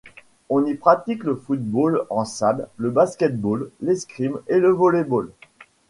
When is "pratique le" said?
0.73-1.35